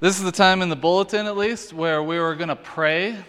[0.00, 3.22] This is the time in the bulletin, at least, where we were going to pray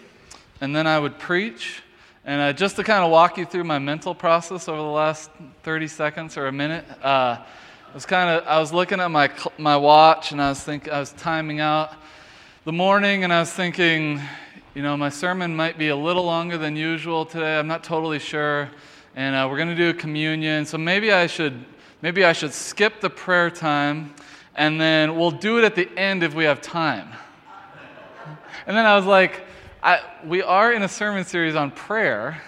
[0.58, 1.82] and then I would preach.
[2.24, 5.30] And uh, just to kind of walk you through my mental process over the last
[5.64, 9.30] 30 seconds or a minute, uh, I was kind of I was looking at my
[9.58, 11.92] my watch and I was thinking I was timing out
[12.64, 14.18] the morning and I was thinking,
[14.74, 17.58] you know, my sermon might be a little longer than usual today.
[17.58, 18.70] I'm not totally sure,
[19.14, 21.66] and uh, we're going to do communion, so maybe I should
[22.00, 24.14] maybe I should skip the prayer time,
[24.54, 27.08] and then we'll do it at the end if we have time.
[28.66, 29.44] And then I was like,
[29.82, 32.40] I, we are in a sermon series on prayer,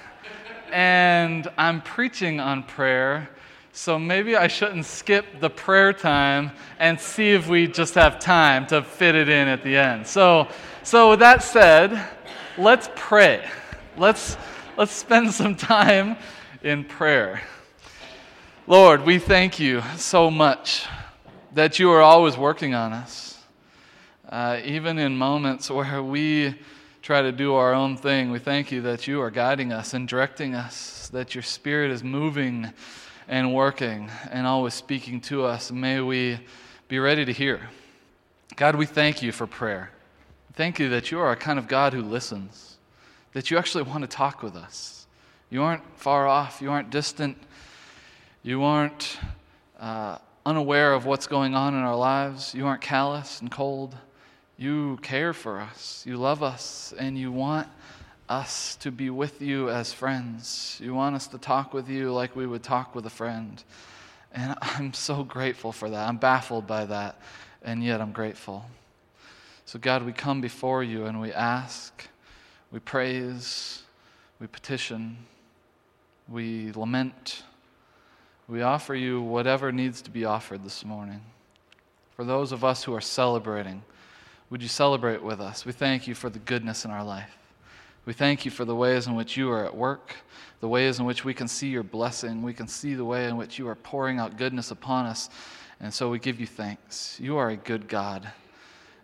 [0.71, 3.29] and I'm preaching on prayer.
[3.73, 8.69] So maybe I shouldn't skip the prayer time and see if we just have time
[8.69, 10.07] to fit it in at the end.
[10.07, 10.47] So,
[10.85, 12.09] so with that said,
[12.57, 13.45] let's pray.
[13.97, 14.37] Let's,
[14.77, 16.17] let's spend some time
[16.63, 17.43] in prayer.
[18.69, 20.87] Lord, we thank you so much
[21.55, 23.39] that you are always working on us.
[24.29, 26.55] Uh, even in moments where we
[27.01, 30.09] try to do our own thing, we thank you that you are guiding us and
[30.09, 32.73] directing us, that your spirit is moving
[33.29, 35.71] and working and always speaking to us.
[35.71, 36.41] May we
[36.89, 37.69] be ready to hear.
[38.57, 39.91] God, we thank you for prayer.
[40.55, 42.79] Thank you that you are a kind of God who listens,
[43.33, 45.07] that you actually want to talk with us.
[45.51, 47.37] You aren't far off, you aren't distant,
[48.43, 49.19] you aren't
[49.79, 53.97] uh, unaware of what's going on in our lives, you aren't callous and cold.
[54.57, 57.67] You care for us, you love us, and you want
[58.29, 60.79] us to be with you as friends.
[60.83, 63.63] You want us to talk with you like we would talk with a friend.
[64.33, 66.09] And I'm so grateful for that.
[66.09, 67.19] I'm baffled by that,
[67.63, 68.65] and yet I'm grateful.
[69.65, 72.07] So, God, we come before you and we ask,
[72.71, 73.83] we praise,
[74.39, 75.17] we petition,
[76.29, 77.43] we lament,
[78.47, 81.23] we offer you whatever needs to be offered this morning.
[82.15, 83.83] For those of us who are celebrating,
[84.51, 85.65] would you celebrate with us?
[85.65, 87.37] We thank you for the goodness in our life.
[88.05, 90.15] We thank you for the ways in which you are at work,
[90.61, 92.43] the ways in which we can see your blessing.
[92.43, 95.31] We can see the way in which you are pouring out goodness upon us.
[95.81, 97.19] And so we give you thanks.
[97.19, 98.31] You are a good God.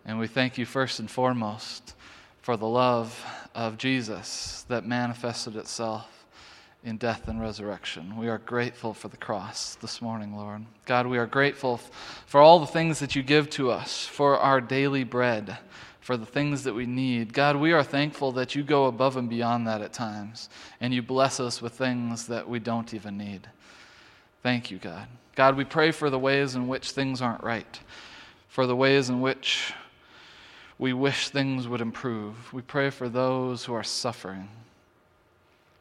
[0.05, 1.95] And we thank you first and foremost
[2.41, 6.20] for the love of Jesus that manifested itself
[6.83, 8.17] in death and resurrection.
[8.17, 10.65] We are grateful for the cross this morning, Lord.
[10.85, 11.79] God, we are grateful
[12.25, 15.57] for all the things that you give to us, for our daily bread
[16.01, 17.31] for the things that we need.
[17.31, 20.49] God, we are thankful that you go above and beyond that at times,
[20.81, 23.47] and you bless us with things that we don't even need.
[24.41, 25.07] Thank you, God.
[25.35, 27.79] God, we pray for the ways in which things aren't right,
[28.49, 29.73] for the ways in which
[30.79, 32.51] we wish things would improve.
[32.51, 34.49] We pray for those who are suffering,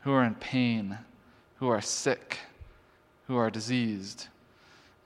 [0.00, 0.98] who are in pain,
[1.56, 2.38] who are sick,
[3.26, 4.28] who are diseased.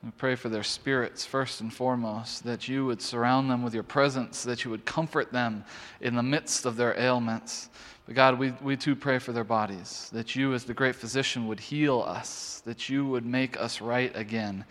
[0.03, 3.83] We pray for their spirits first and foremost, that you would surround them with your
[3.83, 5.65] presence, that you would comfort them
[6.01, 7.71] in the midst of their ailments.
[8.05, 11.49] But God, we, we too pray for their bodies, that you, as the great physician,
[11.49, 14.67] would heal us, that you would make us right again.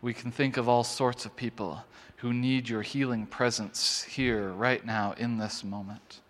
[0.00, 1.84] We can think of all sorts of people
[2.16, 6.20] who need your healing presence here, right now, in this moment.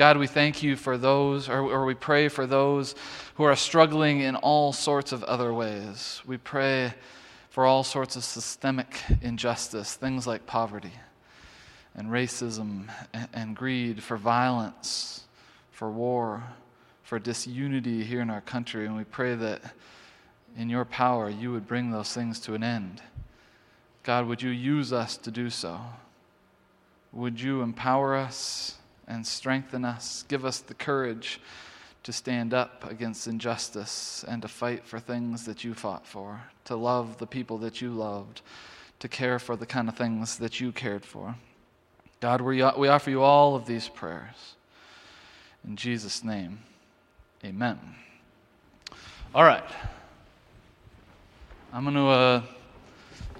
[0.00, 2.94] God, we thank you for those, or, or, we pray for those
[3.34, 6.22] who are struggling in all sorts of other ways.
[6.26, 6.94] We pray
[7.50, 10.94] for all sorts of systemic injustice, things like poverty
[11.94, 15.24] and racism and, and greed, for violence,
[15.70, 16.44] for war,
[17.02, 18.86] for disunity here in our country.
[18.86, 19.60] And we pray that
[20.56, 23.02] in your power you would bring those things to an end.
[24.02, 25.78] God, would you use us to do so?
[27.12, 28.78] Would you empower us
[29.10, 30.24] and strengthen us?
[30.28, 31.40] Give us the courage
[32.02, 36.76] to stand up against injustice and to fight for things that you fought for, to
[36.76, 38.40] love the people that you loved,
[39.00, 41.34] to care for the kind of things that you cared for.
[42.20, 44.54] God, we, offer you all of these prayers.
[45.66, 46.60] In Jesus' name,
[47.44, 47.78] amen.
[49.34, 49.64] All right.
[51.72, 52.42] I'm going to uh,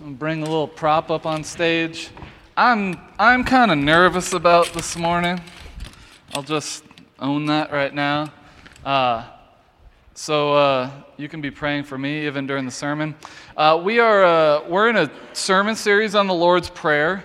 [0.01, 2.11] bring a little prop up on stage.
[2.57, 5.41] I'm, I'm kind of nervous about this morning.
[6.33, 6.85] I'll just
[7.19, 8.33] own that right now.
[8.85, 9.27] Uh,
[10.15, 13.17] so uh, you can be praying for me even during the sermon.
[13.57, 17.25] Uh, we are uh, we're in a sermon series on the Lord's Prayer,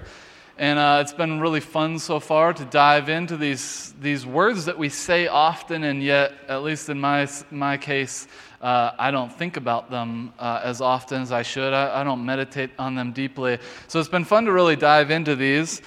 [0.57, 4.75] and uh, it's been really fun so far to dive into these these words that
[4.75, 8.28] we say often, and yet, at least in my my case,
[8.60, 11.74] uh, I don't think about them as often as I should.
[11.74, 13.60] I, I, don't meditate on them deeply.
[13.88, 15.84] So it's been fun to really dive into these.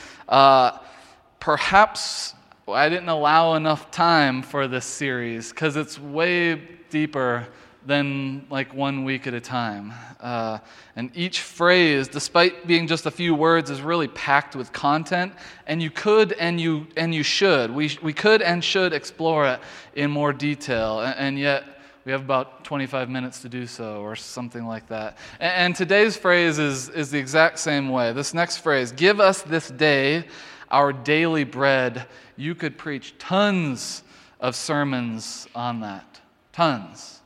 [1.40, 2.34] perhaps
[2.72, 6.56] I didn't allow enough time for this series because it's way
[6.90, 7.46] deeper
[7.86, 9.92] than like one week at a time.
[10.20, 10.58] Uh,
[10.94, 15.32] and each phrase, despite being just a few words, is really packed with content.
[15.66, 17.70] And you could and you, and you should.
[17.70, 19.60] We, we could and should explore it
[19.94, 21.00] in more detail.
[21.00, 21.64] And, and yet,
[22.04, 25.18] we have about 25 minutes to do so, or something like that.
[25.40, 28.12] And, and today's phrase is, is the exact same way.
[28.12, 30.26] This next phrase give us this day
[30.70, 32.06] our daily bread.
[32.36, 34.02] You could preach tons
[34.40, 36.20] of sermons on that.
[36.52, 37.20] Tons.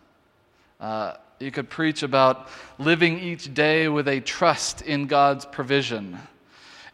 [0.80, 2.48] Uh, you could preach about
[2.78, 6.18] living each day with a trust in God's provision.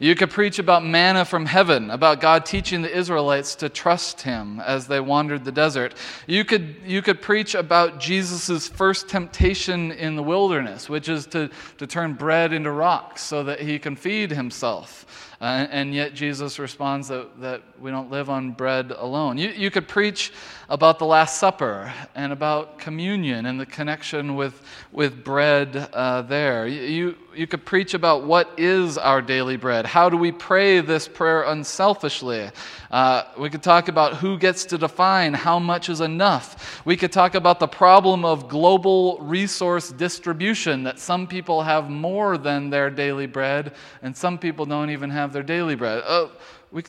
[0.01, 4.61] You could preach about manna from heaven, about God teaching the Israelites to trust Him
[4.61, 5.95] as they wandered the desert.
[6.29, 11.51] You could, you could preach about Jesus' first temptation in the wilderness, which is to,
[11.79, 15.35] to turn bread into rocks so that He can feed Himself.
[15.41, 19.39] Uh, and yet Jesus responds that, that we don't live on bread alone.
[19.39, 20.33] You, you could preach
[20.69, 26.67] about the Last Supper and about communion and the connection with, with bread uh, there.
[26.67, 29.87] You, you could preach about what is our daily bread.
[29.87, 32.51] How do we pray this prayer unselfishly?
[32.91, 36.81] Uh, we could talk about who gets to define how much is enough.
[36.87, 42.39] We could talk about the problem of global resource distribution, that some people have more
[42.39, 46.03] than their daily bread and some people don't even have their daily bread.
[46.07, 46.29] Uh,
[46.71, 46.83] we,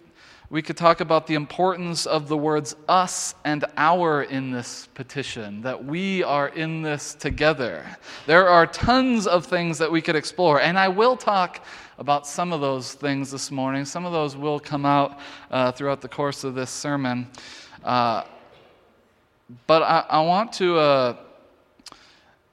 [0.51, 5.61] we could talk about the importance of the words us and our in this petition,
[5.61, 7.85] that we are in this together.
[8.25, 11.63] There are tons of things that we could explore, and I will talk
[11.99, 13.85] about some of those things this morning.
[13.85, 15.19] Some of those will come out
[15.51, 17.27] uh, throughout the course of this sermon.
[17.83, 18.23] Uh,
[19.67, 21.17] but I, I, want to uh,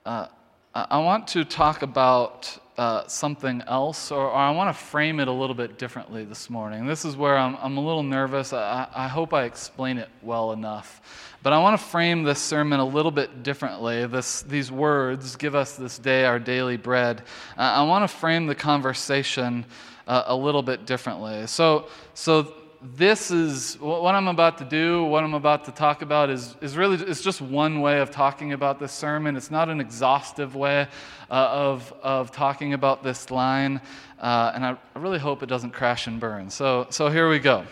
[0.04, 0.26] uh
[0.75, 5.28] I want to talk about uh, something else, or, or I want to frame it
[5.28, 6.87] a little bit differently this morning.
[6.87, 8.52] This is where I'm, I'm a little nervous.
[8.52, 11.00] I, I hope I explain it well enough.
[11.43, 14.06] But I want to frame this sermon a little bit differently.
[14.06, 17.23] This, these words, give us this day our daily bread.
[17.56, 19.64] Uh, I want to frame the conversation
[20.06, 21.46] uh, a little bit differently.
[21.46, 22.52] So, so
[22.94, 26.77] this is what I'm about to do, what I'm about to talk about is, is
[26.77, 29.37] really it's just one way of talking about this sermon.
[29.37, 30.87] It's not an exhaustive way
[31.31, 33.81] uh, of, of talking about this line.
[34.21, 36.49] Uh, and I, I really hope it doesn't crash and burn.
[36.50, 37.65] So, so here we go.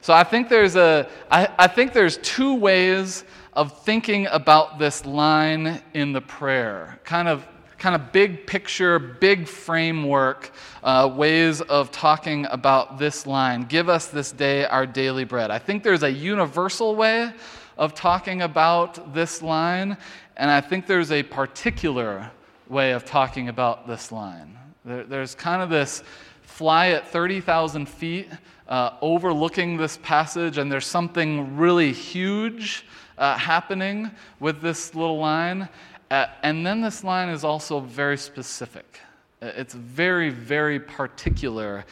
[0.00, 5.04] So I think there's a I, I think there's two ways of thinking about this
[5.04, 6.98] line in the prayer.
[7.04, 7.46] Kind of
[7.82, 10.52] kind of big picture, big framework
[10.84, 15.50] uh, ways of talking about this line Give us this day our daily bread.
[15.50, 17.32] I think there's a universal way
[17.76, 19.96] of talking about this line,
[20.36, 22.30] and I think there's a particular
[22.68, 24.56] way of talking about this line.
[24.84, 26.04] There, there's kind of this
[26.42, 28.28] fly at 30,000 feet
[28.68, 32.86] uh, overlooking this passage, and there's something really huge
[33.18, 35.68] uh, happening with this little line.
[36.12, 39.00] Uh, and then this line is also very specific.
[39.40, 41.86] Uh, it's very, very particular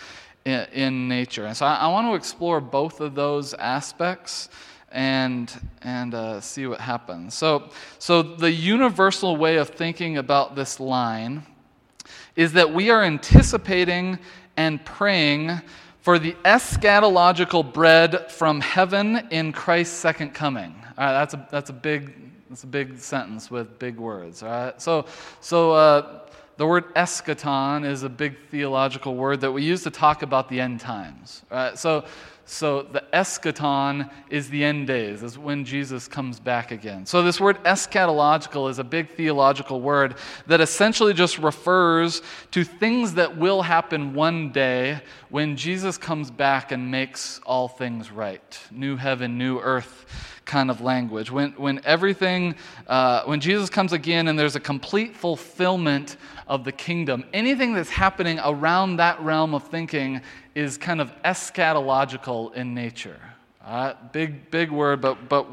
[0.44, 1.46] in, in nature.
[1.46, 4.50] And so I, I, want to explore both of those aspects
[4.92, 5.50] and,
[5.80, 7.32] and uh, see what happens.
[7.32, 11.46] So, so, the universal way of thinking about this line
[12.36, 14.18] is that we are anticipating
[14.54, 15.62] and praying
[16.00, 20.74] for the eschatological bread from heaven in Christ's second coming.
[20.98, 24.42] All right, that's a, that's a big it's a big sentence with big words.
[24.42, 24.82] All right?
[24.82, 25.06] So,
[25.40, 26.20] so uh,
[26.56, 30.60] the word eschaton is a big theological word that we use to talk about the
[30.60, 31.42] end times.
[31.50, 31.78] Right?
[31.78, 32.04] So,
[32.50, 37.06] so the eschaton is the end days, is when Jesus comes back again.
[37.06, 40.16] So this word eschatological is a big theological word
[40.48, 46.72] that essentially just refers to things that will happen one day when Jesus comes back
[46.72, 48.60] and makes all things right.
[48.72, 50.04] New heaven, new earth
[50.44, 51.30] kind of language.
[51.30, 52.56] When, when everything,
[52.88, 56.16] uh, when Jesus comes again and there's a complete fulfillment
[56.48, 60.20] of the kingdom, anything that's happening around that realm of thinking
[60.60, 63.20] is kind of eschatological in nature.
[63.64, 65.46] Uh, big, big word, but, but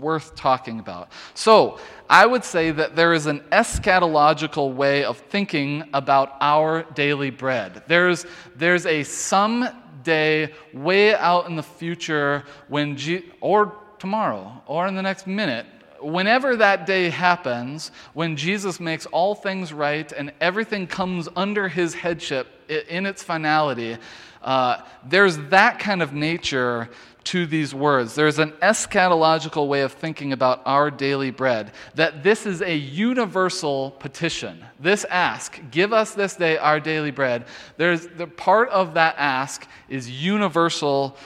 [0.00, 1.10] worth talking about.
[1.34, 1.78] So,
[2.08, 7.82] I would say that there is an eschatological way of thinking about our daily bread.
[7.88, 8.26] There's,
[8.56, 15.02] there's a someday way out in the future when, G- or tomorrow or in the
[15.02, 15.66] next minute,
[16.02, 21.94] whenever that day happens, when Jesus makes all things right and everything comes under his
[21.94, 22.48] headship
[22.88, 23.96] in its finality,
[24.42, 26.88] uh, there's that kind of nature
[27.24, 28.14] to these words.
[28.14, 33.92] There's an eschatological way of thinking about our daily bread, that this is a universal
[33.92, 34.64] petition.
[34.80, 37.46] This ask, give us this day our daily bread,
[37.76, 41.16] there's the part of that ask is universal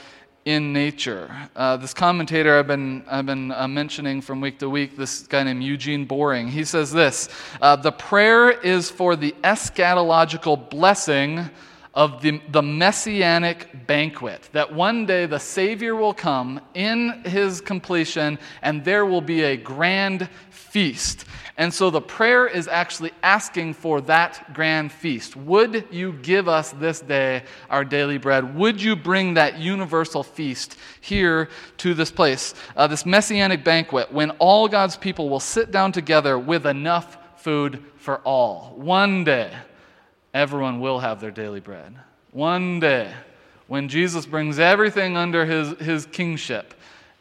[0.45, 1.29] in nature.
[1.57, 5.43] Uh, this commentator I've been, I've been uh, mentioning from week to week, this guy
[5.43, 7.27] named Eugene Boring, he says this
[7.61, 11.49] uh, The prayer is for the eschatological blessing
[11.97, 18.37] of the, the messianic banquet, that one day the Savior will come in his completion
[18.61, 21.25] and there will be a grand feast.
[21.57, 25.35] And so the prayer is actually asking for that grand feast.
[25.35, 28.55] Would you give us this day our daily bread?
[28.55, 34.29] Would you bring that universal feast here to this place, uh, this messianic banquet, when
[34.37, 38.73] all God's people will sit down together with enough food for all?
[38.75, 39.51] One day,
[40.37, 41.95] everyone will have their daily bread.
[42.31, 43.11] One day,
[43.65, 46.75] when Jesus brings everything under his, his kingship,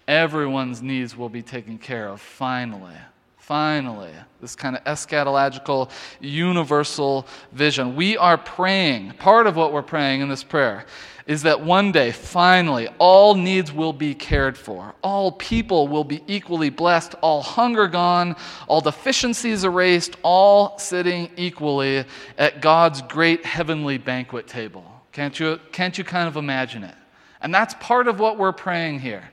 [0.07, 2.95] everyone's needs will be taken care of finally.
[3.39, 4.11] Finally,
[4.43, 5.89] this kind of eschatological,
[6.21, 7.97] universal vision.
[7.97, 10.85] We are praying, part of what we're praying in this prayer
[11.27, 14.95] is that one day, finally, all needs will be cared for.
[15.03, 18.37] All people will be equally blessed, all hunger gone,
[18.69, 22.05] all deficiencies erased, all sitting equally
[22.39, 24.85] at God's great heavenly banquet table.
[25.11, 26.95] Can't you, can't you kind of imagine it?
[27.41, 29.29] And that's part of what we're praying here.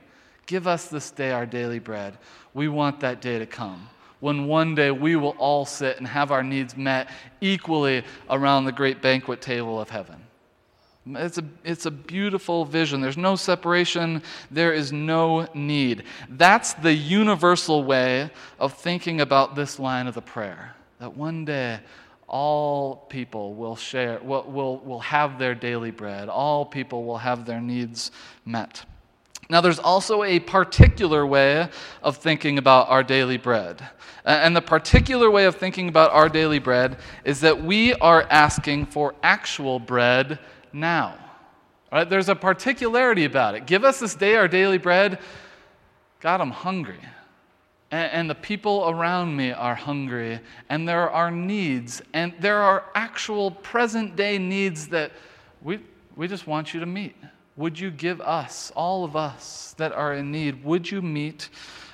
[0.46, 2.18] Give us this day our daily bread.
[2.54, 6.32] We want that day to come when one day we will all sit and have
[6.32, 7.08] our needs met
[7.40, 10.16] equally around the great banquet table of heaven.
[11.06, 13.00] It's a, it's a beautiful vision.
[13.00, 16.04] There's no separation, there is no need.
[16.30, 21.80] That's the universal way of thinking about this line of the prayer that one day
[22.26, 27.44] all people will share will, will, will have their daily bread all people will have
[27.44, 28.10] their needs
[28.46, 28.84] met
[29.50, 31.68] now, there's also a particular way
[32.02, 33.86] of thinking about our daily bread.
[34.24, 38.86] And the particular way of thinking about our daily bread is that we are asking
[38.86, 40.38] for actual bread
[40.74, 41.16] now.
[41.90, 42.08] Right?
[42.08, 43.66] There's a particularity about it.
[43.66, 45.20] Give us this day our daily bread.
[46.20, 46.98] God, I'm hungry.
[47.90, 50.40] And, the people around me are hungry.
[50.68, 52.02] And there are needs.
[52.12, 55.12] And there are actual present day needs that
[55.62, 55.78] we,
[56.16, 57.14] we just want you to meet.
[57.56, 61.50] Would you give us, all of us that are in need, would you meet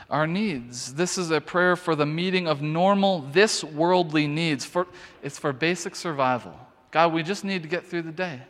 [0.08, 0.94] our needs?
[0.94, 4.64] This is a prayer for the meeting of normal, this worldly needs.
[4.64, 4.86] For,
[5.22, 6.58] it's for basic survival.
[6.90, 8.40] God, we just need to get through the day.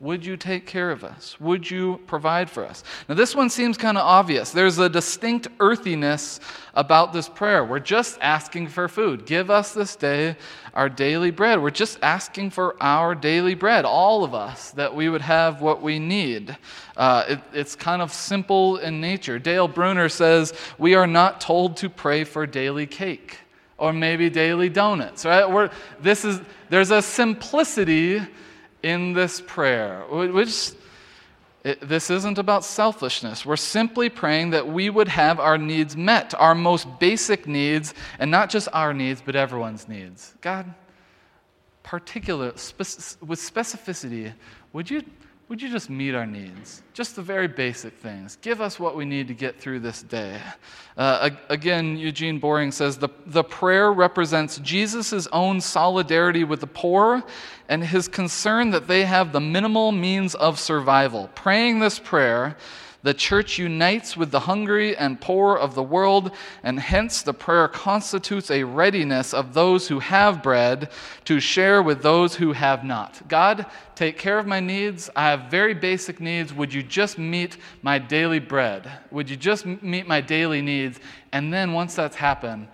[0.00, 1.38] Would you take care of us?
[1.40, 2.84] Would you provide for us?
[3.06, 4.50] Now, this one seems kind of obvious.
[4.50, 6.40] There's a distinct earthiness
[6.74, 7.62] about this prayer.
[7.66, 9.26] We're just asking for food.
[9.26, 10.36] Give us this day
[10.72, 11.60] our daily bread.
[11.60, 15.82] We're just asking for our daily bread, all of us, that we would have what
[15.82, 16.56] we need.
[16.96, 19.38] Uh, it, it's kind of simple in nature.
[19.38, 23.36] Dale Bruner says, We are not told to pray for daily cake
[23.76, 25.50] or maybe daily donuts, right?
[25.50, 26.40] We're, this is,
[26.70, 28.22] there's a simplicity
[28.82, 30.04] in this prayer,
[31.62, 33.44] it, this isn't about selfishness.
[33.44, 38.30] We're simply praying that we would have our needs met, our most basic needs, and
[38.30, 40.34] not just our needs, but everyone's needs.
[40.40, 40.72] God,
[41.82, 44.32] particular, spe- with specificity,
[44.72, 45.02] would you
[45.50, 46.80] would you just meet our needs?
[46.92, 48.38] Just the very basic things.
[48.40, 50.40] Give us what we need to get through this day.
[50.96, 57.24] Uh, again, Eugene Boring says the, the prayer represents Jesus' own solidarity with the poor
[57.68, 61.28] and his concern that they have the minimal means of survival.
[61.34, 62.56] Praying this prayer,
[63.02, 67.66] the church unites with the hungry and poor of the world, and hence the prayer
[67.66, 70.90] constitutes a readiness of those who have bread
[71.24, 73.26] to share with those who have not.
[73.26, 75.08] God, take care of my needs.
[75.16, 76.52] I have very basic needs.
[76.52, 78.90] Would you just meet my daily bread?
[79.10, 81.00] Would you just meet my daily needs?
[81.32, 82.68] And then once that's happened,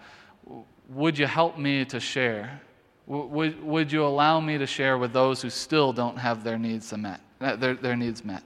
[0.89, 2.61] would you help me to share?
[3.07, 6.93] Would, would you allow me to share with those who still don't have their needs
[6.97, 7.21] met?
[7.41, 8.43] Uh, their, their needs met?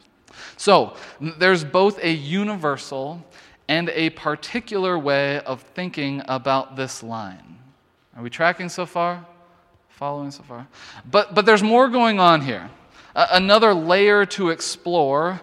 [0.57, 3.25] So, there's both a universal
[3.69, 7.59] and a particular way of thinking about this line.
[8.17, 9.25] Are we tracking so far?
[9.91, 10.67] Following so far?
[11.11, 12.69] But, but there's more going on here.
[13.15, 15.41] Another layer to explore.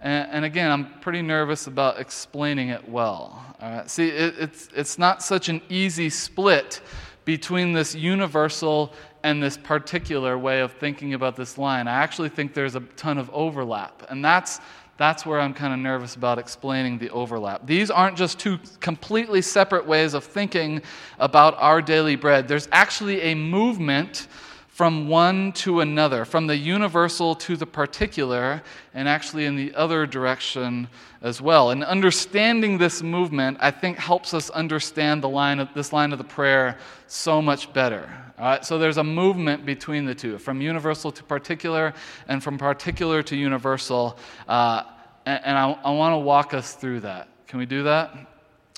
[0.00, 3.42] And, and, again, I'm pretty nervous about explaining it well.
[3.86, 6.80] See, it, it's, it's not such an easy split
[7.26, 8.92] between this universal
[9.22, 11.88] and this particular way of thinking about this line.
[11.88, 14.04] I actually think there's a ton of overlap.
[14.08, 14.60] And that's,
[14.96, 17.66] that's where I'm kind of nervous about explaining the overlap.
[17.66, 20.82] These aren't just two completely separate ways of thinking
[21.18, 24.28] about our daily bread, there's actually a movement
[24.76, 28.60] from one to another, from the universal to the particular,
[28.92, 30.86] and actually in the other direction
[31.22, 31.70] as well.
[31.70, 36.18] And understanding this movement, I think, helps us understand the line of, this line of
[36.18, 38.06] the prayer so much better.
[38.38, 41.94] All right, so there's a movement between the two, from universal to particular,
[42.28, 44.18] and from particular to universal.
[44.46, 44.82] Uh,
[45.24, 47.28] and, and I, I want to walk us through that.
[47.46, 48.14] Can we do that?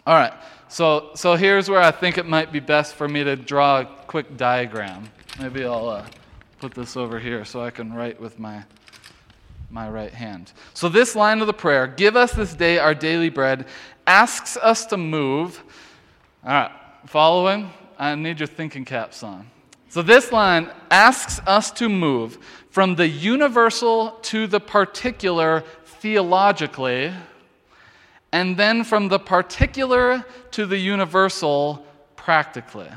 [0.07, 0.33] All right.
[0.69, 3.85] So, so here's where I think it might be best for me to draw a
[4.07, 5.11] quick diagram.
[5.41, 6.05] Maybe I'll uh,
[6.59, 8.65] put this over here so I can write with my,
[9.71, 10.53] my right hand.
[10.75, 13.67] So, this line of the prayer, give us this day our daily bread,
[14.05, 15.63] asks us to move.
[16.43, 16.73] All right,
[17.07, 17.71] following?
[17.97, 19.49] I need your thinking caps on.
[19.89, 22.39] So, this line asks us to move
[22.71, 27.13] from the universal to the particular theologically,
[28.33, 32.91] and then from the particular to the universal practically.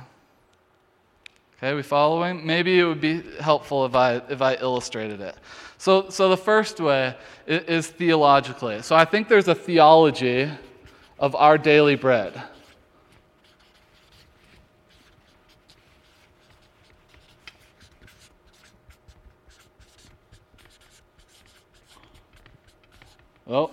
[1.63, 2.44] Okay, we following?
[2.44, 5.36] Maybe it would be helpful if I, if I illustrated it.
[5.77, 7.15] So, so the first way
[7.46, 8.82] is, is theologically.
[8.82, 10.50] So I think there's a theology
[11.20, 12.41] of our daily bread.
[23.48, 23.70] Oh,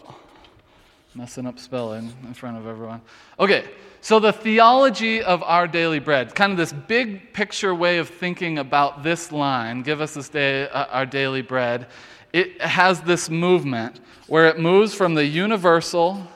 [1.15, 3.01] messing up spelling in front of everyone.
[3.41, 3.65] Okay,
[4.01, 8.59] so the theology of our daily bread, kind of this big picture way of thinking
[8.59, 11.87] about this line, give us this day uh, our daily bread,
[12.33, 16.27] it has this movement where it moves from the universal,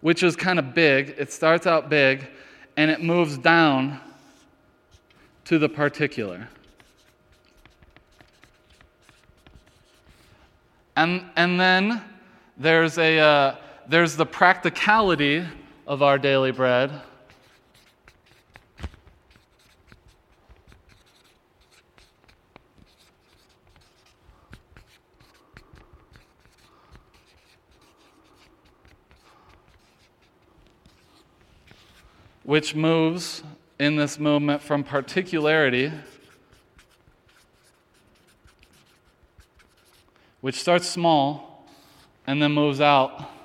[0.00, 2.28] which is kind of big, it starts out big,
[2.76, 4.00] and it moves down
[5.44, 6.48] to the particular.
[10.94, 12.02] And, and then
[12.56, 13.56] there's, a, uh,
[13.88, 15.44] there's the practicality
[15.86, 16.90] of our daily bread.
[32.42, 33.42] Which moves
[33.78, 35.92] in this movement from particularity
[40.40, 41.66] which starts small
[42.26, 43.35] and then moves out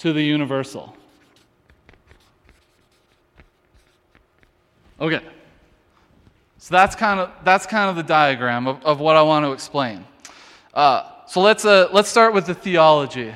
[0.00, 0.96] to the universal.
[5.00, 5.20] Okay.
[6.58, 9.52] So that's kind of, that's kind of the diagram of, of what I want to
[9.52, 10.04] explain.
[10.74, 13.34] Uh, so let's, uh, let's start with the theology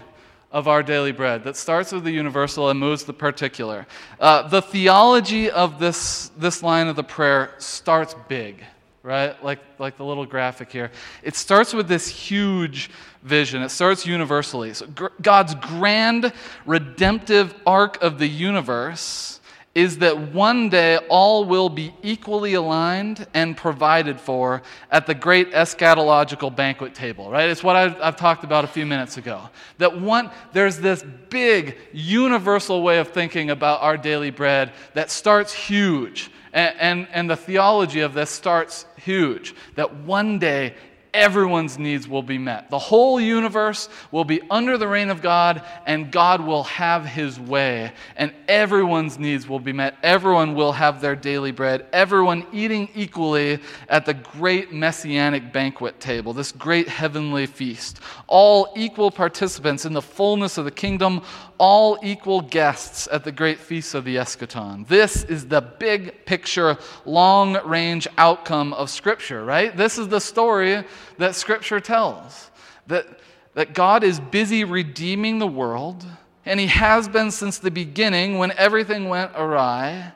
[0.53, 3.87] of our daily bread that starts with the universal and moves the particular.
[4.19, 8.65] Uh, the theology of this, this line of the prayer starts big
[9.05, 9.45] right?
[9.45, 10.91] Like, like the little graphic here.
[11.23, 12.91] It starts with this huge
[13.23, 14.75] vision, it starts universally.
[14.75, 16.33] So, gr- God's grand
[16.67, 19.34] redemptive arc of the universe
[19.75, 25.51] is that one day all will be equally aligned and provided for at the great
[25.51, 27.51] eschatological banquet table, right?
[27.51, 29.49] It's what I've, I've, talked about a few minutes ago.
[29.79, 35.53] That one, there's this big universal way of thinking about our daily bread that starts
[35.53, 36.31] huge.
[36.53, 39.57] And, and, and the theology of this starts huge.
[39.75, 40.75] That one day
[41.15, 42.69] everyone's needs will be met.
[42.69, 47.41] The whole universe will be under the reign of God, and God will have his
[47.41, 49.97] way, and everyone's needs will be met.
[50.03, 56.33] Everyone will have their daily bread, everyone eating equally at the great messianic banquet table,
[56.33, 58.01] this great heavenly feast.
[58.27, 61.23] All equal participants in the fullness of the kingdom,
[61.59, 64.87] all equal guests at the great feast of the eschaton.
[64.89, 69.77] This is the big picture, long range outcome of Scripture, right?
[69.77, 70.85] This is the story
[71.19, 72.51] that Scripture tells
[72.87, 73.07] that,
[73.55, 76.05] that God is busy redeeming the world,
[76.45, 80.13] and He has been since the beginning when everything went awry.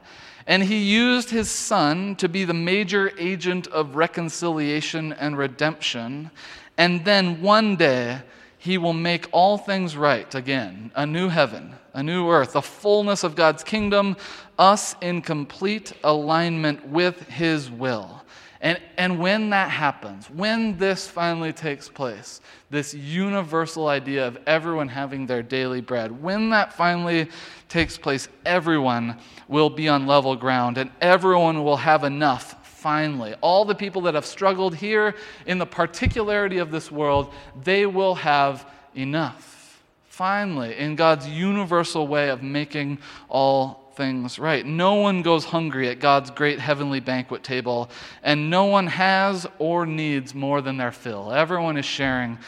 [0.47, 6.31] And He used His Son to be the major agent of reconciliation and redemption.
[6.79, 8.23] And then one day,
[8.59, 13.23] he will make all things right again a new heaven, a new earth, the fullness
[13.23, 14.17] of God's kingdom,
[14.59, 18.23] us in complete alignment with His will.
[18.61, 22.41] And, and when that happens, when this finally takes place,
[22.71, 27.29] this universal idea of everyone having their daily bread, when that finally
[27.69, 29.17] takes place, everyone
[29.47, 33.35] will be on level ground and everyone will have enough finally.
[33.41, 35.15] All the people that have struggled here
[35.47, 37.33] in the particularity of this world,
[37.65, 39.83] they will have enough.
[40.07, 44.65] Finally, in God's universal way of making all things right.
[44.65, 47.91] No one goes hungry at God's great heavenly banquet table,
[48.23, 51.33] and no one has or needs more than their fill.
[51.33, 52.39] Everyone is sharing,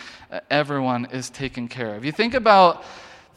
[0.48, 2.04] everyone is taken care of.
[2.04, 2.84] You think about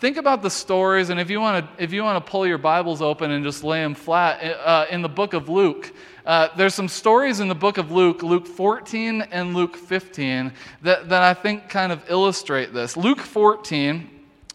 [0.03, 2.57] think about the stories and if you want to if you want to pull your
[2.57, 5.93] bibles open and just lay them flat uh, in the book of luke
[6.25, 11.07] uh, there's some stories in the book of luke luke 14 and luke 15 that,
[11.07, 12.97] that i think kind of illustrate this.
[12.97, 14.09] Luke 14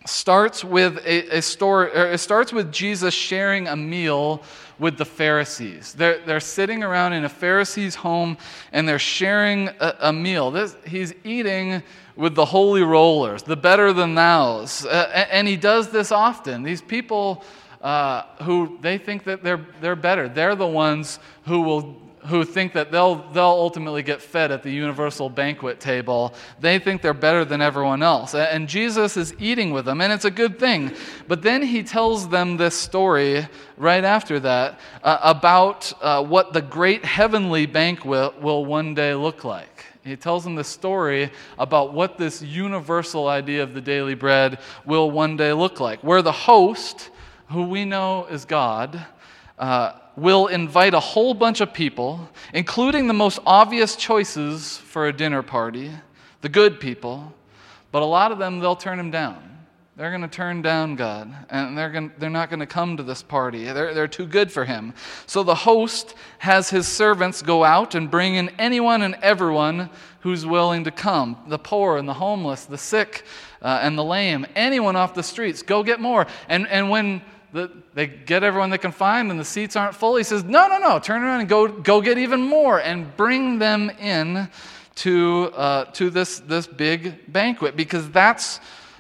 [0.05, 4.43] starts with a, a story, it starts with Jesus sharing a meal
[4.79, 5.93] with the Pharisees.
[5.95, 8.39] They're, they're sitting around in a Pharisee's home
[8.73, 10.51] and they're sharing a, a meal.
[10.51, 11.83] This, he's eating
[12.17, 14.85] with the holy rollers, the better than thous.
[14.85, 16.63] Uh, and he does this often.
[16.63, 17.45] These people
[17.81, 22.73] uh, who they think that they're, they're better, they're the ones who will who think
[22.73, 26.35] that they'll, they'll ultimately get fed at the universal banquet table.
[26.61, 28.35] They think they're better than everyone else.
[28.35, 30.93] And Jesus is eating with them, and it's a good thing.
[31.27, 36.63] But then he tells them this story right after that uh, about uh, what the
[36.63, 39.85] great heavenly banquet will one day look like.
[40.05, 45.11] He tells them the story about what this universal idea of the daily bread will
[45.11, 47.11] one day look like, where the host,
[47.49, 49.05] who we know is God,
[49.59, 55.13] uh, will invite a whole bunch of people, including the most obvious choices for a
[55.13, 55.91] dinner party,
[56.41, 57.33] the good people,
[57.93, 59.45] but a lot of them, they'll turn him down.
[59.97, 63.03] They're going to turn down God, and they're, going, they're not going to come to
[63.03, 63.65] this party.
[63.65, 64.95] They're, they're too good for him.
[65.27, 70.47] So the host has his servants go out and bring in anyone and everyone who's
[70.47, 73.25] willing to come the poor and the homeless, the sick
[73.61, 75.63] uh, and the lame, anyone off the streets.
[75.63, 76.29] Go get more.
[76.49, 77.21] And, and when
[77.53, 80.17] the, they get everyone they can find and the seats aren't full.
[80.17, 83.59] He says, No, no, no, turn around and go, go get even more and bring
[83.59, 84.49] them in
[84.97, 88.59] to, uh, to this, this big banquet because that's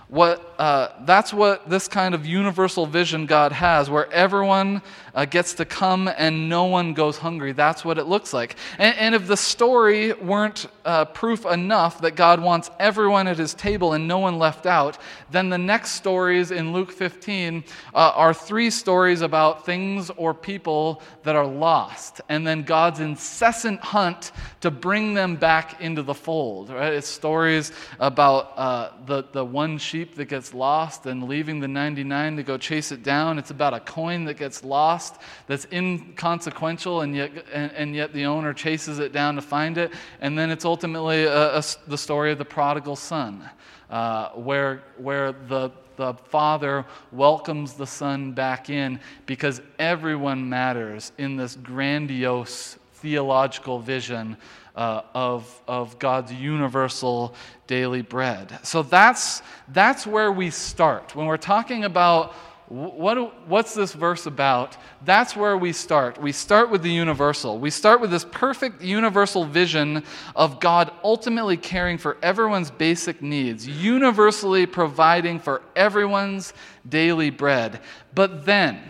[0.09, 4.83] what, uh, that's what this kind of universal vision God has, where everyone
[5.15, 7.53] uh, gets to come and no one goes hungry.
[7.53, 8.57] That's what it looks like.
[8.79, 13.55] And, and if the story weren't uh, proof enough that God wants everyone at his
[13.55, 14.99] table and no one left out,
[15.31, 17.63] then the next stories in Luke 15
[17.95, 23.81] uh, are three stories about things or people that are lost, and then God's incessant
[23.81, 26.71] hunt to bring them back into the fold.
[26.71, 26.95] Right?
[26.95, 32.37] It's stories about uh, the, the one sheep that gets lost and leaving the 99
[32.37, 33.39] to go chase it down.
[33.39, 38.27] It's about a coin that gets lost that's inconsequential, and yet, and, and yet the
[38.27, 39.93] owner chases it down to find it.
[40.21, 43.49] And then it's ultimately a, a, the story of the prodigal son,
[43.91, 51.37] uh, where, where the, the father welcomes the son back in because everyone matters in
[51.37, 54.37] this grandiose theological vision
[54.79, 57.35] uh, of, of God's universal
[57.67, 58.61] daily bread.
[58.63, 61.17] So that's, that's where we start.
[61.17, 62.33] When we're talking about
[62.69, 64.77] what, what's this verse about?
[65.05, 66.21] That's where we start.
[66.21, 67.59] We start with the universal.
[67.59, 70.05] We start with this perfect universal vision
[70.37, 76.53] of God ultimately caring for everyone's basic needs, universally providing for everyone's
[76.89, 77.81] daily bread.
[78.15, 78.81] But then,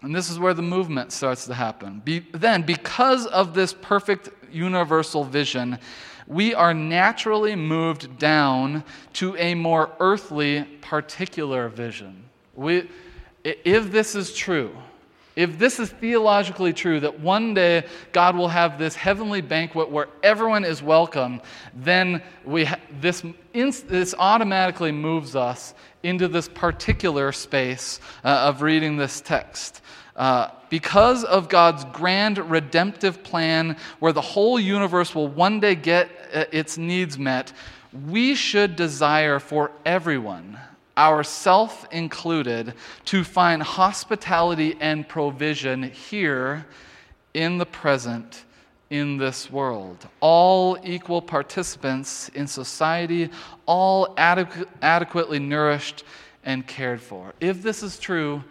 [0.00, 4.30] and this is where the movement starts to happen, be, then, because of this perfect
[4.54, 5.78] universal vision,
[6.26, 8.84] we are naturally moved down
[9.14, 12.24] to a more earthly, particular vision.
[12.54, 12.88] We,
[13.44, 14.76] if this is true,
[15.34, 20.08] if this is theologically true, that one day God will have this heavenly banquet where
[20.22, 21.40] everyone is welcome,
[21.74, 28.96] then we ha- this, this automatically moves us into this particular space uh, of reading
[28.96, 29.80] this text.
[30.16, 36.10] Uh, because of God's grand redemptive plan, where the whole universe will one day get
[36.34, 37.52] uh, its needs met,
[38.08, 40.58] we should desire for everyone
[40.96, 42.74] ourself included,
[43.06, 46.66] to find hospitality and provision here
[47.34, 48.44] in the present
[48.90, 50.06] in this world.
[50.20, 53.30] All equal participants in society,
[53.64, 56.04] all adequ- adequately nourished
[56.44, 57.32] and cared for.
[57.40, 58.44] If this is true,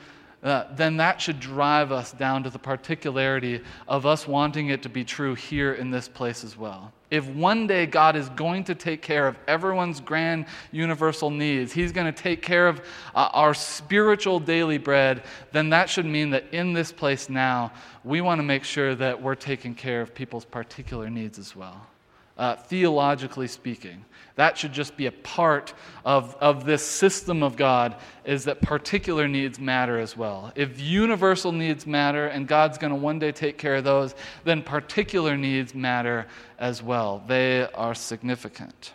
[0.43, 4.89] uh, then that should drive us down to the particularity of us wanting it to
[4.89, 6.91] be true here in this place as well.
[7.11, 11.91] If one day God is going to take care of everyone's grand universal needs, He's
[11.91, 12.79] going to take care of
[13.13, 17.71] uh, our spiritual daily bread, then that should mean that in this place now,
[18.03, 21.85] we want to make sure that we're taking care of people's particular needs as well
[22.41, 24.03] uh, theologically speaking.
[24.33, 29.27] That should just be a part of, of this system of God, is that particular
[29.27, 30.51] needs matter as well.
[30.55, 34.63] If universal needs matter and God's going to one day take care of those, then
[34.63, 36.25] particular needs matter
[36.57, 37.23] as well.
[37.27, 38.93] They are significant.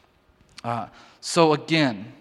[0.64, 0.88] Uh,
[1.20, 2.12] so, again,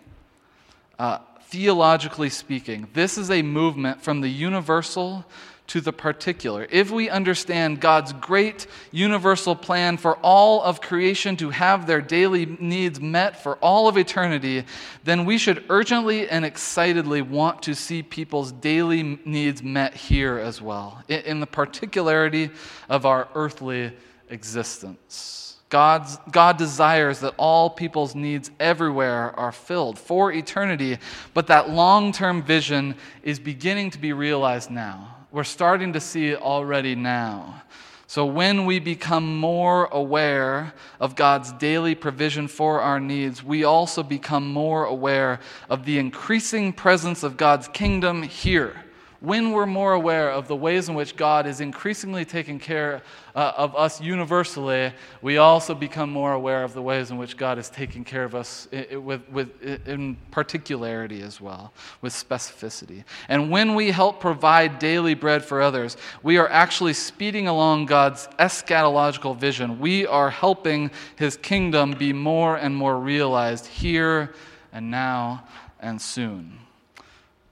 [1.00, 5.26] uh, theologically speaking, this is a movement from the universal
[5.68, 6.68] to the particular.
[6.70, 12.46] If we understand God's great universal plan for all of creation to have their daily
[12.46, 14.66] needs met for all of eternity,
[15.04, 20.62] then we should urgently and excitedly want to see people's daily needs met here as
[20.62, 22.52] well, in the particularity
[22.88, 23.92] of our earthly
[24.30, 25.58] existence.
[25.70, 31.00] God's, God desires that all people's needs everywhere are filled for eternity,
[31.34, 36.28] but that long term vision is beginning to be realized now We're starting to see
[36.28, 37.62] it already now.
[38.08, 44.02] So, when we become more aware of God's daily provision for our needs, we also
[44.02, 48.85] become more aware of the increasing presence of God's kingdom here
[49.26, 53.02] when we're more aware of the ways in which God is increasingly taking care
[53.36, 57.58] uh, of us universally, we also become more aware of the ways in which God
[57.58, 63.04] is taking care of us in, with, with, in particularity as well, with specificity.
[63.28, 68.28] And when we help provide daily bread for others, we are actually speeding along God's
[68.40, 69.80] eschatological vision.
[69.80, 74.34] We are helping his kingdom be more and more realized here
[74.72, 75.48] and now
[75.80, 76.60] and soon.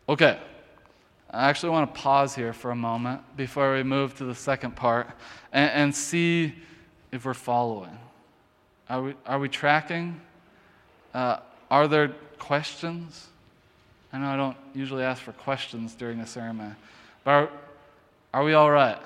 [0.08, 0.40] Okay.
[1.34, 4.76] I actually want to pause here for a moment before we move to the second
[4.76, 5.10] part
[5.52, 6.54] and, and see
[7.12, 7.98] if we're following.
[8.88, 10.22] Are we, are we tracking?
[11.12, 11.38] Uh,
[11.72, 13.28] are there questions?
[14.12, 16.76] I know I don't usually ask for questions during a sermon,
[17.24, 17.50] but are,
[18.32, 19.00] are we all right?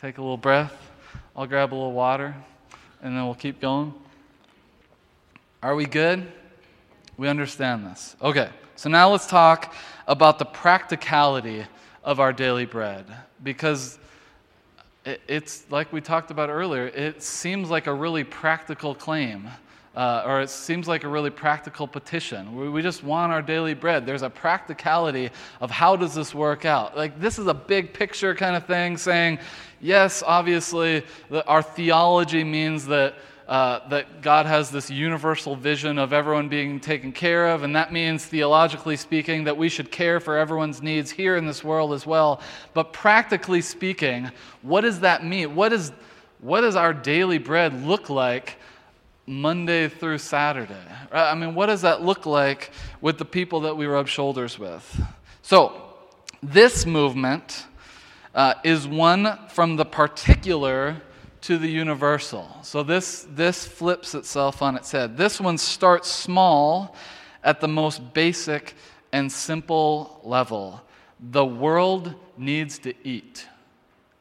[0.00, 0.74] Take a little breath.
[1.36, 2.34] I'll grab a little water,
[3.00, 3.94] and then we'll keep going.
[5.62, 6.26] Are we good?
[7.16, 8.16] We understand this.
[8.20, 8.48] Okay,
[8.80, 9.74] so now let's talk
[10.08, 11.66] about the practicality
[12.02, 13.04] of our daily bread
[13.42, 13.98] because
[15.04, 19.50] it's like we talked about earlier, it seems like a really practical claim.
[19.94, 22.56] Uh, or it seems like a really practical petition.
[22.56, 24.06] We, we just want our daily bread.
[24.06, 25.28] There's a practicality
[25.60, 26.96] of how does this work out.
[26.96, 29.40] Like this is a big picture kind of thing, saying,
[29.80, 33.16] yes, obviously, the, our theology means that
[33.50, 37.92] uh, that God has this universal vision of everyone being taken care of, and that
[37.92, 42.06] means, theologically speaking, that we should care for everyone's needs here in this world as
[42.06, 42.40] well.
[42.74, 44.30] But practically speaking,
[44.62, 45.56] what does that mean?
[45.56, 45.90] What, is,
[46.38, 48.56] what does our daily bread look like
[49.26, 50.86] Monday through Saturday?
[51.10, 55.02] I mean, what does that look like with the people that we rub shoulders with?
[55.42, 55.72] So,
[56.40, 57.66] this movement
[58.32, 61.02] uh, is one from the particular
[61.42, 62.48] to the universal.
[62.62, 65.16] So this, this flips itself on its head.
[65.16, 66.94] This one starts small
[67.42, 68.74] at the most basic
[69.12, 70.80] and simple level.
[71.18, 73.46] The world needs to eat.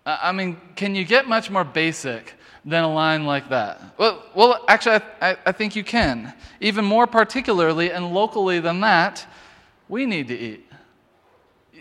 [0.06, 2.34] I mean, can you get much more basic
[2.66, 3.82] than a line like that?
[3.98, 6.34] Well, well actually, I, I think you can.
[6.60, 9.26] Even more particularly and locally than that,
[9.88, 10.66] we need to eat.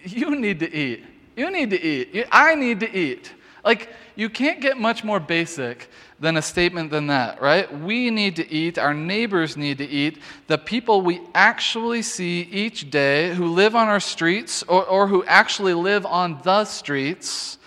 [0.04, 1.04] You need to eat.
[1.36, 2.26] You need to eat.
[2.30, 3.32] I need to eat.
[3.64, 7.72] Like, you can't get much more basic than a statement than that, right?
[7.72, 12.90] We need to eat, our neighbors need to eat, the people we actually see each
[12.90, 17.58] day who live on our streets or, or who actually live on the streets,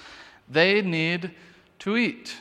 [0.50, 1.32] they need
[1.80, 2.36] to eat.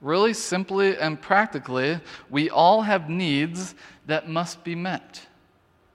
[0.00, 5.24] Really simply and practically, we all have needs that must be met.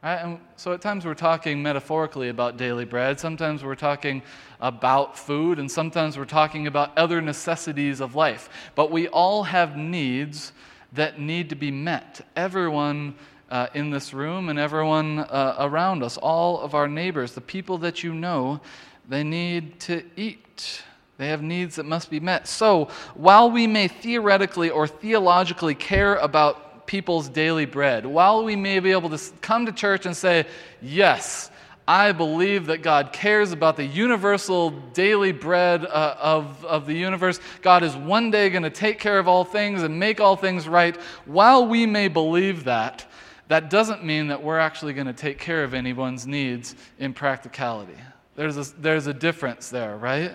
[0.03, 0.17] Right?
[0.17, 4.21] And so at times we're talking metaphorically about daily bread, sometimes we're talking
[4.62, 8.49] about food, and sometimes we're talking about other necessities of life.
[8.75, 10.51] But we all have needs
[10.93, 12.25] that need to be met.
[12.36, 13.15] Everyone
[13.49, 17.77] uh, in this room and everyone uh, around us, all of our neighbors, the people
[17.79, 18.60] that you know,
[19.07, 20.83] they need to eat.
[21.17, 22.47] They have needs that must be met.
[22.47, 28.06] So, while we may theoretically or theologically care about people's daily bread.
[28.06, 30.47] While we may be able to come to church and say,
[30.82, 31.52] Yes,
[31.88, 37.39] I believe that God cares about the universal daily bread uh, of, of the universe.
[37.62, 40.67] God is one day going to take care of all things and make all things
[40.67, 40.97] right.
[41.26, 43.06] While we may believe that,
[43.47, 47.95] that doesn't mean that we're actually going to take care of anyone's needs in practicality.
[48.36, 50.32] There's a, there's a difference there, right?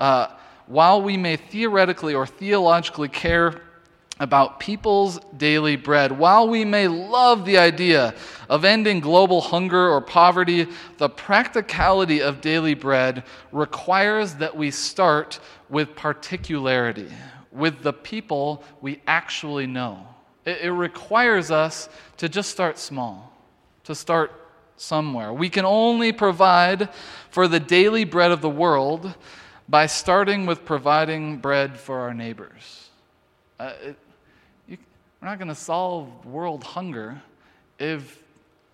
[0.00, 0.28] Uh,
[0.66, 3.62] while we may theoretically or theologically care
[4.20, 6.12] about people's daily bread.
[6.12, 8.14] While we may love the idea
[8.48, 15.38] of ending global hunger or poverty, the practicality of daily bread requires that we start
[15.68, 17.08] with particularity,
[17.52, 20.06] with the people we actually know.
[20.44, 23.32] It, it requires us to just start small,
[23.84, 24.32] to start
[24.76, 25.32] somewhere.
[25.32, 26.88] We can only provide
[27.30, 29.14] for the daily bread of the world
[29.68, 32.88] by starting with providing bread for our neighbors.
[33.60, 33.98] Uh, it,
[35.20, 37.20] we're not going to solve world hunger
[37.78, 38.22] if,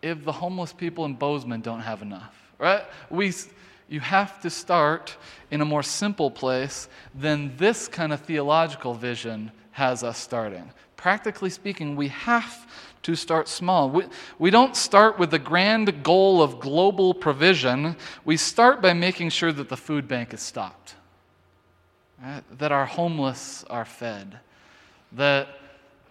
[0.03, 2.85] if the homeless people in Bozeman don't have enough, right?
[3.11, 3.33] We,
[3.89, 5.17] you have to start
[5.51, 10.71] in a more simple place than this kind of theological vision has us starting.
[10.97, 12.67] Practically speaking, we have
[13.03, 13.91] to start small.
[13.91, 14.05] We,
[14.39, 17.97] we don't start with the grand goal of global provision.
[18.25, 20.95] We start by making sure that the food bank is stocked,
[22.23, 22.43] right?
[22.59, 24.39] that our homeless are fed,
[25.13, 25.49] that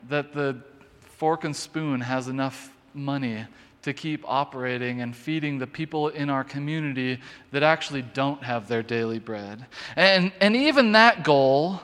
[0.09, 0.57] that the
[1.01, 3.45] fork and spoon has enough money
[3.83, 7.19] to keep operating and feeding the people in our community
[7.51, 9.65] that actually don't have their daily bread.
[9.95, 11.81] And, and even that goal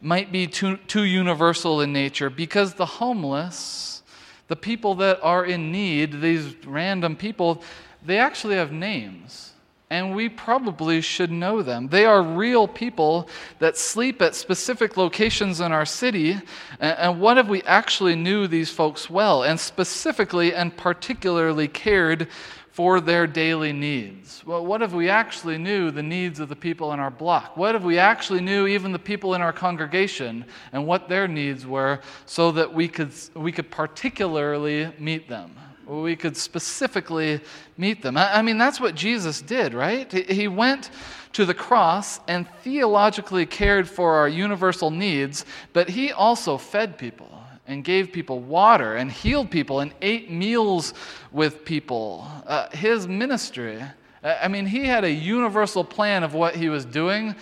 [0.00, 4.02] might be too, too universal in nature because the homeless,
[4.48, 7.62] the people that are in need, these random people,
[8.04, 9.49] they actually have names
[9.90, 11.88] and we probably should know them.
[11.88, 16.40] They are real people that sleep at specific locations in our city.
[16.78, 22.28] And what if we actually knew these folks well and specifically and particularly cared
[22.70, 24.46] for their daily needs?
[24.46, 27.56] Well, what if we actually knew the needs of the people in our block?
[27.56, 31.66] What if we actually knew even the people in our congregation and what their needs
[31.66, 35.50] were so that we could, we could particularly meet them?
[35.90, 37.40] We could specifically
[37.76, 38.16] meet them.
[38.16, 40.10] I mean, that's what Jesus did, right?
[40.12, 40.90] He went
[41.32, 47.28] to the cross and theologically cared for our universal needs, but he also fed people
[47.66, 50.94] and gave people water and healed people and ate meals
[51.32, 52.26] with people.
[52.46, 53.82] Uh, his ministry,
[54.22, 57.34] I mean, he had a universal plan of what he was doing,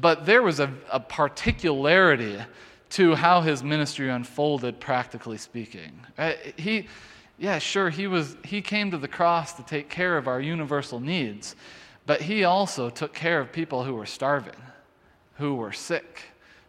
[0.00, 2.38] but there was a, a particularity
[2.90, 5.92] to how his ministry unfolded, practically speaking.
[6.16, 6.86] Uh, he
[7.38, 11.00] yeah, sure, he, was, he came to the cross to take care of our universal
[11.00, 11.54] needs,
[12.06, 14.54] but he also took care of people who were starving,
[15.34, 16.22] who were sick,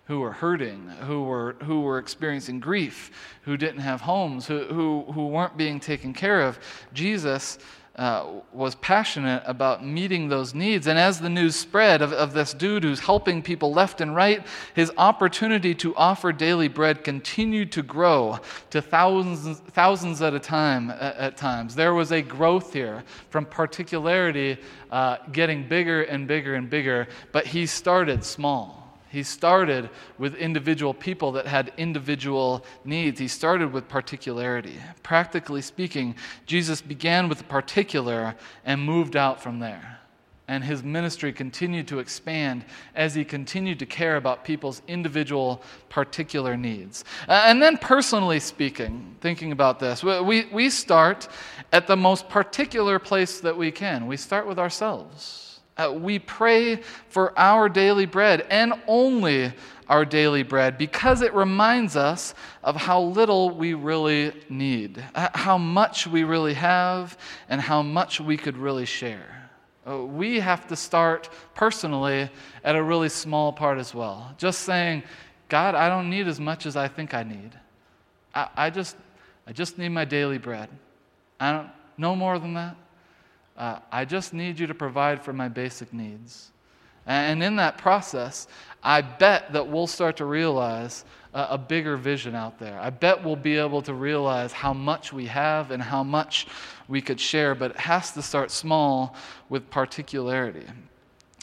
[0.06, 3.12] who were hurting, who were, who were experiencing grief,
[3.43, 6.60] who didn't have homes, who, who, who weren't being taken care of.
[6.93, 7.60] Jesus
[7.97, 10.86] uh, was passionate about meeting those needs.
[10.86, 14.45] And as the news spread of, of this dude who's helping people left and right,
[14.75, 20.91] his opportunity to offer daily bread continued to grow to thousands, thousands at a time
[20.91, 21.73] at, at times.
[21.73, 24.57] There was a growth here from particularity
[24.91, 28.87] uh, getting bigger and bigger and bigger, but he started small.
[29.10, 33.20] He started with individual people that had individual needs.
[33.20, 34.76] He started with particularity.
[35.04, 36.15] Practically speaking,
[36.46, 40.00] Jesus began with the particular and moved out from there.
[40.50, 42.63] And his ministry continued to expand
[42.96, 47.04] as he continued to care about people's individual, particular needs.
[47.28, 51.28] And then, personally speaking, thinking about this, we, we start
[51.74, 54.08] at the most particular place that we can.
[54.08, 55.46] We start with ourselves.
[55.78, 56.78] Uh, we pray
[57.10, 59.54] for our daily bread and only
[59.90, 65.58] our daily bread because it reminds us of how little we really need, uh, how
[65.58, 67.18] much we really have,
[67.50, 69.50] and how much we could really share.
[69.88, 72.30] Uh, we have to start personally
[72.63, 74.34] at a really small part as well.
[74.38, 75.04] Just saying,
[75.48, 77.52] God, I don't need as much as I think I need.
[78.36, 78.98] I, I just,
[79.46, 80.70] I just need my daily bread.
[81.40, 82.76] I don't, no more than that.
[83.58, 86.52] Uh, I just need you to provide for my basic needs.
[87.08, 88.48] And in that process,
[88.84, 92.78] I bet that we'll start to realize a, a bigger vision out there.
[92.80, 96.48] I bet we'll be able to realize how much we have and how much
[96.88, 99.15] we could share, but it has to start small
[99.50, 100.65] with particularity.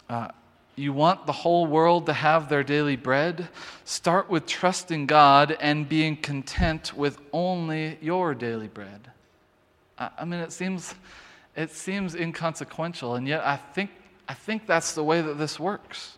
[0.07, 0.29] Uh,
[0.75, 3.47] you want the whole world to have their daily bread?
[3.85, 9.11] Start with trusting God and being content with only your daily bread.
[9.97, 10.93] I, I mean, it seems
[11.55, 13.91] it seems inconsequential, and yet I think,
[14.27, 16.17] I think that's the way that this works.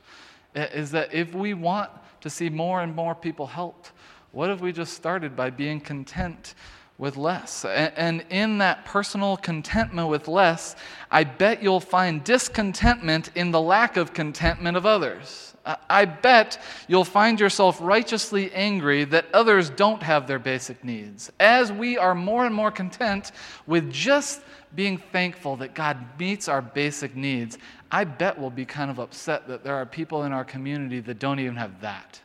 [0.56, 3.92] Is that if we want to see more and more people helped,
[4.32, 6.56] what if we just started by being content
[6.98, 7.64] with less?
[7.66, 10.76] And in that personal contentment with less,
[11.12, 15.54] I bet you'll find discontentment in the lack of contentment of others.
[15.90, 21.32] I bet you'll find yourself righteously angry that others don't have their basic needs.
[21.40, 23.32] As we are more and more content
[23.66, 24.42] with just
[24.76, 27.58] being thankful that God meets our basic needs,
[27.92, 31.20] I bet we'll be kind of upset that there are people in our community that
[31.20, 32.22] don't even have that.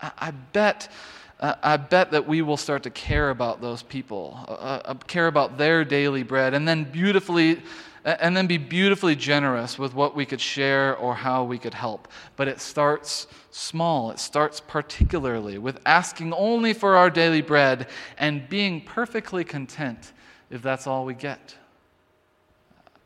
[0.00, 0.90] I, I bet.
[1.38, 5.26] Uh, I bet that we will start to care about those people, uh, uh, care
[5.26, 7.60] about their daily bread, and then beautifully,
[8.06, 12.06] and then be beautifully generous with what we could share or how we could help.
[12.36, 14.12] But it starts small.
[14.12, 20.12] It starts particularly with asking only for our daily bread and being perfectly content
[20.50, 21.56] if that's all we get.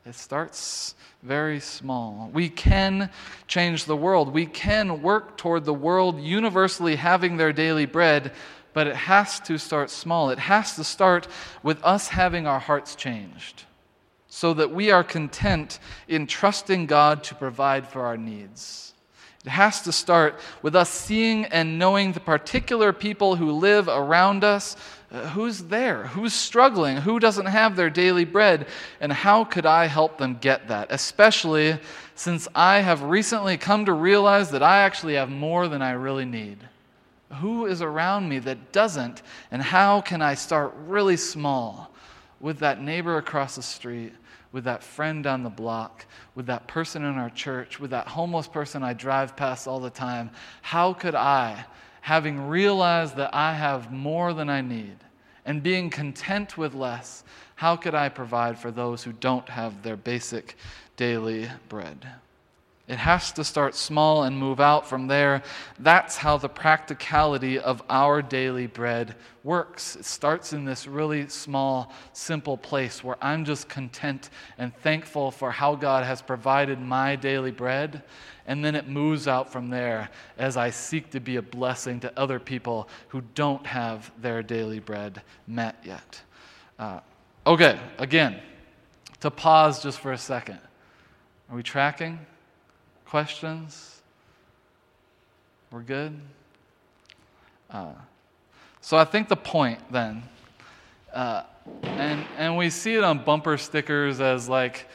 [0.04, 2.30] It starts very small.
[2.34, 3.08] We can
[3.46, 4.32] change the world.
[4.34, 8.32] We can work toward the world universally having their daily bread,
[8.74, 10.28] but it has to start small.
[10.28, 11.26] It has to start
[11.62, 13.64] with us having our hearts changed
[14.30, 18.94] so that we are content in trusting God to provide for our needs.
[19.44, 24.44] It has to start with us seeing and knowing the particular people who live around
[24.44, 24.76] us
[25.12, 26.06] uh, who's there?
[26.06, 26.98] Who's struggling?
[26.98, 28.68] Who doesn't have their daily bread?
[29.00, 30.88] And how could I help them get that?
[30.90, 31.78] Especially
[32.14, 36.26] since I have recently come to realize that I actually have more than I really
[36.26, 36.58] need.
[37.40, 39.22] Who is around me that doesn't?
[39.50, 41.90] And how can I start really small
[42.40, 44.12] with that neighbor across the street,
[44.52, 48.48] with that friend on the block, with that person in our church, with that homeless
[48.48, 50.30] person I drive past all the time?
[50.62, 51.64] How could I,
[52.00, 54.96] having realized that I have more than I need
[55.44, 57.24] and being content with less,
[57.56, 60.56] how could I provide for those who don't have their basic
[60.96, 62.06] daily bread?
[62.90, 65.44] It has to start small and move out from there.
[65.78, 69.14] That's how the practicality of our daily bread
[69.44, 69.94] works.
[69.94, 75.52] It starts in this really small, simple place where I'm just content and thankful for
[75.52, 78.02] how God has provided my daily bread.
[78.48, 82.12] And then it moves out from there as I seek to be a blessing to
[82.18, 86.20] other people who don't have their daily bread met yet.
[86.76, 86.98] Uh,
[87.46, 88.40] okay, again,
[89.20, 90.58] to pause just for a second.
[91.48, 92.18] Are we tracking?
[93.10, 94.02] Questions?
[95.72, 96.16] We're good?
[97.68, 97.94] Uh,
[98.80, 100.22] so I think the point then,
[101.12, 101.42] uh,
[101.82, 104.86] and, and we see it on bumper stickers as like,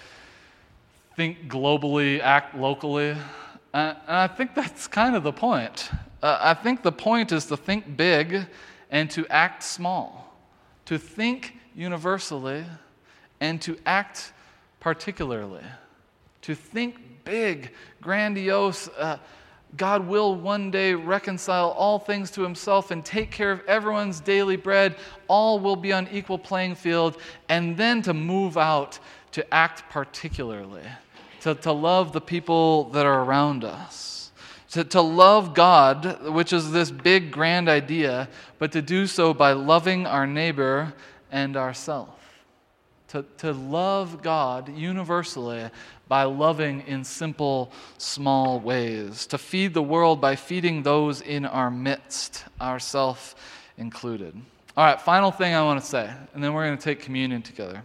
[1.18, 3.18] think globally, act locally.
[3.74, 5.91] Uh, and I think that's kind of the point.
[6.24, 8.45] Uh, I think the point is to think big
[8.91, 10.34] and to act small,
[10.86, 12.63] to think universally
[13.41, 14.32] and to act
[14.80, 15.66] particularly,
[16.43, 17.71] to think big,
[18.01, 18.88] grandiose.
[18.97, 19.17] Uh,
[19.76, 24.55] God will one day reconcile all things to himself and take care of everyone's daily
[24.55, 24.95] bread.
[25.28, 27.17] All will be on equal playing field.
[27.49, 28.99] And then to move out
[29.34, 30.84] to act particularly,
[31.41, 34.32] to, to love the people that are around us,
[34.71, 39.51] to, to love God, which is this big, grand idea, but to do so by
[39.51, 40.93] loving our neighbor
[41.32, 42.13] and ourselves.
[43.09, 45.69] To, to love God universally
[46.07, 51.71] by loving in simple, small ways, to feed the world by feeding those in our
[51.71, 53.35] midst, ourself
[53.77, 54.35] included.
[54.77, 57.41] All right, final thing I want to say, and then we're going to take communion
[57.41, 57.81] together.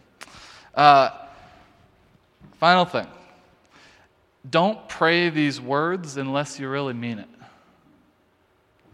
[0.74, 1.10] Uh,
[2.58, 3.06] final thing
[4.48, 7.28] don't pray these words unless you really mean it.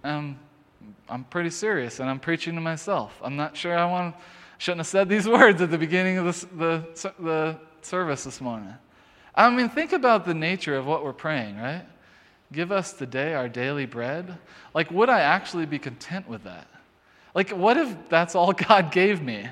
[0.02, 0.38] Um,
[1.08, 3.18] I'm pretty serious, and I'm preaching to myself.
[3.22, 4.16] I'm not sure I want,
[4.58, 8.74] shouldn't have said these words at the beginning of the, the, the service this morning.
[9.36, 11.84] I mean, think about the nature of what we're praying, right?
[12.52, 14.38] Give us today our daily bread.
[14.72, 16.66] Like, would I actually be content with that?
[17.34, 19.46] Like, what if that's all God gave me?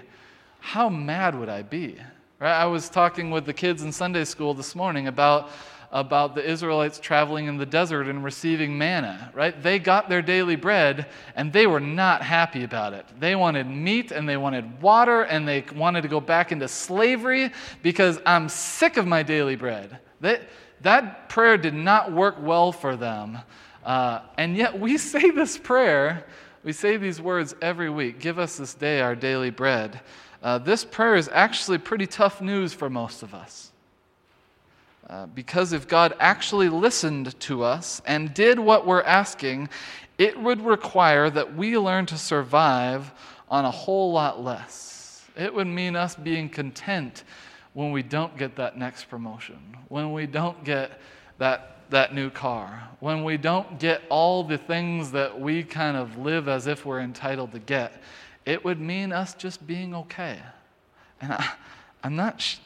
[0.60, 1.96] How mad would I be?
[2.38, 2.52] Right?
[2.52, 5.50] I was talking with the kids in Sunday school this morning about
[5.94, 9.62] about the Israelites traveling in the desert and receiving manna, right?
[9.62, 13.06] They got their daily bread and they were not happy about it.
[13.20, 17.52] They wanted meat and they wanted water and they wanted to go back into slavery
[17.80, 20.00] because I'm sick of my daily bread.
[20.20, 20.42] That,
[20.80, 23.38] that prayer did not work well for them.
[23.84, 26.26] Uh, and yet we say this prayer,
[26.64, 30.00] we say these words every week Give us this day our daily bread.
[30.42, 33.70] Uh, this prayer is actually pretty tough news for most of us.
[35.08, 39.68] Uh, because if God actually listened to us and did what we're asking,
[40.16, 43.12] it would require that we learn to survive
[43.48, 45.22] on a whole lot less.
[45.36, 47.24] It would mean us being content
[47.74, 51.00] when we don't get that next promotion, when we don't get
[51.38, 56.16] that, that new car, when we don't get all the things that we kind of
[56.16, 58.00] live as if we're entitled to get.
[58.46, 60.38] It would mean us just being okay.
[61.20, 61.50] And I,
[62.04, 62.58] am not,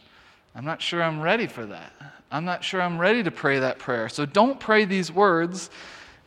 [0.58, 1.92] I'm not sure I'm ready for that.
[2.32, 4.08] I'm not sure I'm ready to pray that prayer.
[4.08, 5.70] So don't pray these words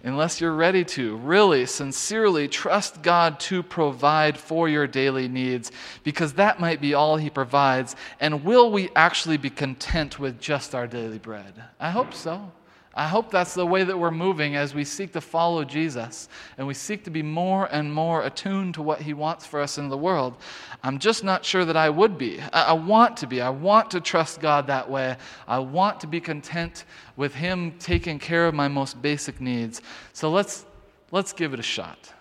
[0.05, 1.17] unless you're ready to.
[1.17, 5.73] Really, sincerely trust God to provide for your daily needs
[6.05, 7.97] because that might be all He provides.
[8.21, 11.53] And will we actually be content with just our daily bread?
[11.77, 12.53] I hope so.
[12.93, 16.27] I hope that's the way that we're moving as we seek to follow Jesus
[16.57, 19.77] and we seek to be more and more attuned to what He wants for us
[19.77, 20.35] in the world.
[20.83, 22.41] I'm just not sure that I would be.
[22.51, 23.39] I, want to be.
[23.39, 25.15] I want to trust God that way.
[25.47, 26.83] I want to be content
[27.15, 29.81] with Him taking care of my most basic needs.
[30.11, 30.65] So let's,
[31.11, 32.13] let's give it a shot.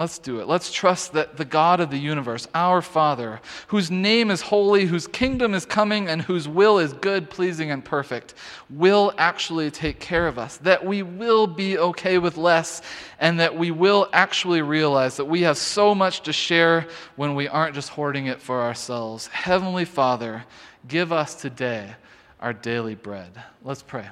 [0.00, 0.48] Let's do it.
[0.48, 5.06] Let's trust that the God of the universe, our Father, whose name is holy, whose
[5.06, 8.32] kingdom is coming, and whose will is good, pleasing, and perfect,
[8.70, 10.56] will actually take care of us.
[10.56, 12.80] That we will be okay with less,
[13.18, 16.86] and that we will actually realize that we have so much to share
[17.16, 19.26] when we aren't just hoarding it for ourselves.
[19.26, 20.46] Heavenly Father,
[20.88, 21.94] give us today
[22.40, 23.32] our daily bread.
[23.62, 24.08] Let's pray.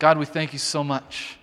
[0.00, 1.38] God, we thank you so much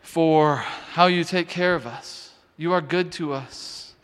[0.00, 0.56] for
[0.94, 2.17] how you take care of us.
[2.58, 3.94] You are good to us.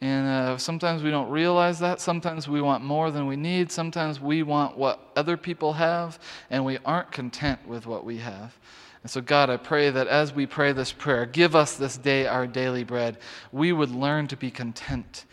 [0.00, 2.00] And uh, sometimes we don't realize that.
[2.00, 3.72] Sometimes we want more than we need.
[3.72, 8.56] Sometimes we want what other people have, and we aren't content with what we have.
[9.02, 12.28] And so, God, I pray that as we pray this prayer, give us this day
[12.28, 13.18] our daily bread,
[13.50, 15.24] we would learn to be content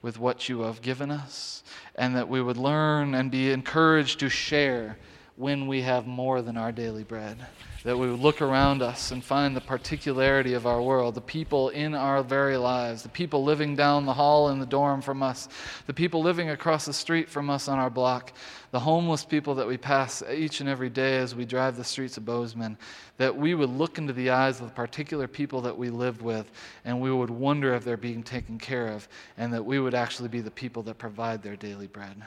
[0.00, 1.62] with what you have given us,
[1.96, 4.96] and that we would learn and be encouraged to share
[5.36, 7.36] when we have more than our daily bread.
[7.84, 11.70] That we would look around us and find the particularity of our world, the people
[11.70, 15.48] in our very lives, the people living down the hall in the dorm from us,
[15.86, 18.32] the people living across the street from us on our block,
[18.70, 22.16] the homeless people that we pass each and every day as we drive the streets
[22.16, 22.78] of Bozeman,
[23.16, 26.48] that we would look into the eyes of the particular people that we live with
[26.84, 30.28] and we would wonder if they're being taken care of, and that we would actually
[30.28, 32.22] be the people that provide their daily bread.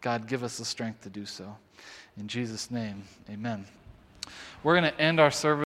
[0.00, 1.56] God, give us the strength to do so.
[2.16, 3.66] In Jesus' name, amen.
[4.64, 5.62] We're going to end our service.